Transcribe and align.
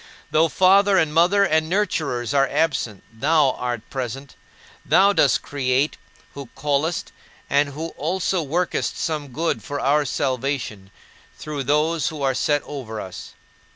Though 0.31 0.47
father 0.49 0.97
and 0.97 1.13
mother 1.13 1.43
and 1.43 1.69
nurturers 1.71 2.33
are 2.33 2.47
absent, 2.49 3.03
thou 3.13 3.51
art 3.51 3.87
present, 3.91 4.35
who 4.89 5.13
dost 5.13 5.43
create, 5.43 5.95
who 6.33 6.47
callest, 6.55 7.11
and 7.51 7.69
who 7.69 7.89
also 7.89 8.41
workest 8.41 8.97
some 8.97 9.27
good 9.27 9.61
for 9.63 9.79
our 9.79 10.05
salvation, 10.05 10.89
through 11.37 11.65
those 11.65 12.07
who 12.07 12.23
are 12.23 12.33
set 12.33 12.63
over 12.63 12.99
us. 12.99 13.33